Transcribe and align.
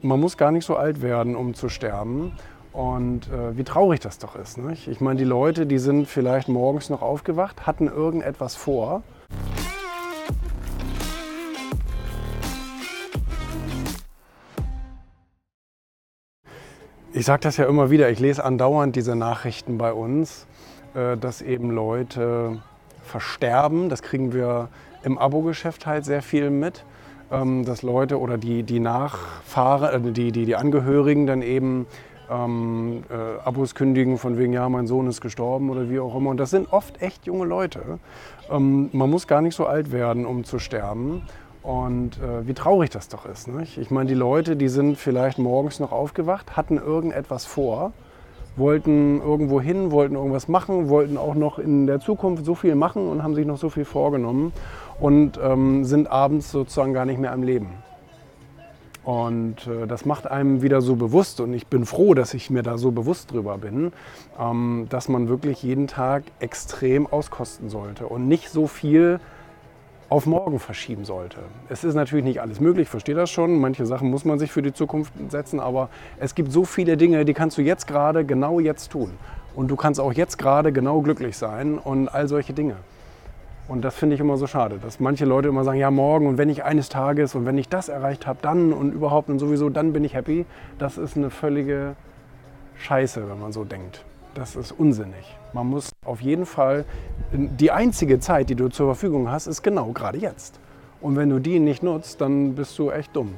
Man 0.00 0.20
muss 0.20 0.36
gar 0.36 0.52
nicht 0.52 0.64
so 0.64 0.76
alt 0.76 1.02
werden, 1.02 1.34
um 1.34 1.54
zu 1.54 1.68
sterben. 1.68 2.30
Und 2.72 3.28
äh, 3.32 3.56
wie 3.56 3.64
traurig 3.64 3.98
das 3.98 4.18
doch 4.18 4.36
ist. 4.36 4.56
Nicht? 4.56 4.86
Ich 4.86 5.00
meine, 5.00 5.18
die 5.18 5.24
Leute, 5.24 5.66
die 5.66 5.78
sind 5.78 6.06
vielleicht 6.06 6.46
morgens 6.46 6.88
noch 6.88 7.02
aufgewacht, 7.02 7.66
hatten 7.66 7.88
irgendetwas 7.88 8.54
vor. 8.54 9.02
Ich 17.12 17.26
sage 17.26 17.40
das 17.40 17.56
ja 17.56 17.64
immer 17.66 17.90
wieder, 17.90 18.08
ich 18.08 18.20
lese 18.20 18.44
andauernd 18.44 18.94
diese 18.94 19.16
Nachrichten 19.16 19.78
bei 19.78 19.92
uns, 19.92 20.46
äh, 20.94 21.16
dass 21.16 21.42
eben 21.42 21.72
Leute 21.72 22.62
versterben. 23.02 23.88
Das 23.88 24.02
kriegen 24.02 24.32
wir 24.32 24.68
im 25.02 25.18
Abo-Geschäft 25.18 25.86
halt 25.86 26.04
sehr 26.04 26.22
viel 26.22 26.50
mit. 26.50 26.84
Ähm, 27.30 27.64
dass 27.64 27.82
Leute 27.82 28.18
oder 28.18 28.38
die, 28.38 28.62
die 28.62 28.80
Nachfahrer, 28.80 29.92
äh, 29.94 30.00
die, 30.00 30.32
die, 30.32 30.46
die 30.46 30.56
Angehörigen 30.56 31.26
dann 31.26 31.42
eben 31.42 31.86
ähm, 32.30 33.02
äh, 33.10 33.40
Abos 33.44 33.74
kündigen 33.74 34.16
von 34.16 34.38
wegen, 34.38 34.52
ja, 34.52 34.68
mein 34.68 34.86
Sohn 34.86 35.06
ist 35.08 35.20
gestorben 35.20 35.68
oder 35.68 35.90
wie 35.90 36.00
auch 36.00 36.14
immer. 36.16 36.30
Und 36.30 36.38
das 36.38 36.50
sind 36.50 36.72
oft 36.72 37.02
echt 37.02 37.26
junge 37.26 37.44
Leute. 37.44 37.98
Ähm, 38.50 38.88
man 38.92 39.10
muss 39.10 39.26
gar 39.26 39.42
nicht 39.42 39.54
so 39.54 39.66
alt 39.66 39.92
werden, 39.92 40.24
um 40.24 40.44
zu 40.44 40.58
sterben. 40.58 41.22
Und 41.62 42.18
äh, 42.18 42.46
wie 42.46 42.54
traurig 42.54 42.90
das 42.90 43.08
doch 43.08 43.26
ist. 43.26 43.48
Nicht? 43.48 43.76
Ich 43.76 43.90
meine, 43.90 44.08
die 44.08 44.14
Leute, 44.14 44.56
die 44.56 44.68
sind 44.68 44.96
vielleicht 44.96 45.38
morgens 45.38 45.80
noch 45.80 45.92
aufgewacht, 45.92 46.56
hatten 46.56 46.78
irgendetwas 46.78 47.44
vor, 47.44 47.92
wollten 48.56 49.20
irgendwo 49.20 49.60
hin, 49.60 49.90
wollten 49.90 50.14
irgendwas 50.14 50.48
machen, 50.48 50.88
wollten 50.88 51.18
auch 51.18 51.34
noch 51.34 51.58
in 51.58 51.86
der 51.86 52.00
Zukunft 52.00 52.44
so 52.44 52.54
viel 52.54 52.74
machen 52.74 53.08
und 53.08 53.22
haben 53.22 53.34
sich 53.34 53.46
noch 53.46 53.58
so 53.58 53.68
viel 53.68 53.84
vorgenommen 53.84 54.52
und 55.00 55.38
ähm, 55.42 55.84
sind 55.84 56.10
abends 56.10 56.50
sozusagen 56.50 56.92
gar 56.92 57.04
nicht 57.04 57.18
mehr 57.18 57.32
am 57.32 57.42
Leben. 57.42 57.68
Und 59.04 59.66
äh, 59.66 59.86
das 59.86 60.04
macht 60.04 60.30
einem 60.30 60.60
wieder 60.60 60.82
so 60.82 60.94
bewusst 60.96 61.40
und 61.40 61.54
ich 61.54 61.66
bin 61.66 61.86
froh, 61.86 62.12
dass 62.12 62.34
ich 62.34 62.50
mir 62.50 62.62
da 62.62 62.76
so 62.76 62.90
bewusst 62.90 63.32
drüber 63.32 63.56
bin, 63.56 63.92
ähm, 64.38 64.86
dass 64.90 65.08
man 65.08 65.28
wirklich 65.28 65.62
jeden 65.62 65.86
Tag 65.86 66.24
extrem 66.40 67.06
auskosten 67.06 67.70
sollte 67.70 68.06
und 68.06 68.28
nicht 68.28 68.50
so 68.50 68.66
viel 68.66 69.18
auf 70.10 70.26
morgen 70.26 70.58
verschieben 70.58 71.04
sollte. 71.04 71.38
Es 71.68 71.84
ist 71.84 71.94
natürlich 71.94 72.24
nicht 72.24 72.40
alles 72.40 72.60
möglich, 72.60 72.82
ich 72.82 72.90
verstehe 72.90 73.14
das 73.14 73.30
schon. 73.30 73.58
Manche 73.60 73.86
Sachen 73.86 74.10
muss 74.10 74.24
man 74.24 74.38
sich 74.38 74.52
für 74.52 74.62
die 74.62 74.72
Zukunft 74.72 75.12
setzen, 75.30 75.60
aber 75.60 75.88
es 76.18 76.34
gibt 76.34 76.52
so 76.52 76.64
viele 76.64 76.96
Dinge, 76.96 77.24
die 77.24 77.34
kannst 77.34 77.56
du 77.56 77.62
jetzt 77.62 77.86
gerade 77.86 78.24
genau 78.24 78.60
jetzt 78.60 78.90
tun. 78.90 79.12
Und 79.54 79.68
du 79.68 79.76
kannst 79.76 80.00
auch 80.00 80.12
jetzt 80.12 80.36
gerade 80.38 80.70
genau 80.70 81.00
glücklich 81.00 81.36
sein 81.36 81.78
und 81.78 82.08
all 82.08 82.28
solche 82.28 82.52
Dinge. 82.52 82.76
Und 83.68 83.82
das 83.82 83.94
finde 83.94 84.14
ich 84.14 84.20
immer 84.20 84.38
so 84.38 84.46
schade, 84.46 84.78
dass 84.82 84.98
manche 84.98 85.26
Leute 85.26 85.48
immer 85.48 85.62
sagen, 85.62 85.78
ja 85.78 85.90
morgen 85.90 86.26
und 86.26 86.38
wenn 86.38 86.48
ich 86.48 86.64
eines 86.64 86.88
Tages 86.88 87.34
und 87.34 87.44
wenn 87.44 87.58
ich 87.58 87.68
das 87.68 87.90
erreicht 87.90 88.26
habe, 88.26 88.38
dann 88.40 88.72
und 88.72 88.92
überhaupt 88.92 89.28
und 89.28 89.38
sowieso, 89.38 89.68
dann 89.68 89.92
bin 89.92 90.04
ich 90.04 90.14
happy. 90.14 90.46
Das 90.78 90.96
ist 90.96 91.18
eine 91.18 91.28
völlige 91.28 91.94
Scheiße, 92.78 93.28
wenn 93.28 93.38
man 93.38 93.52
so 93.52 93.64
denkt. 93.64 94.04
Das 94.34 94.56
ist 94.56 94.72
unsinnig. 94.72 95.36
Man 95.52 95.66
muss 95.66 95.90
auf 96.04 96.22
jeden 96.22 96.46
Fall, 96.46 96.86
die 97.32 97.70
einzige 97.70 98.20
Zeit, 98.20 98.48
die 98.48 98.54
du 98.54 98.68
zur 98.68 98.86
Verfügung 98.86 99.30
hast, 99.30 99.46
ist 99.46 99.62
genau 99.62 99.92
gerade 99.92 100.18
jetzt. 100.18 100.58
Und 101.00 101.16
wenn 101.16 101.28
du 101.28 101.38
die 101.38 101.60
nicht 101.60 101.82
nutzt, 101.82 102.20
dann 102.22 102.54
bist 102.54 102.78
du 102.78 102.90
echt 102.90 103.14
dumm. 103.14 103.34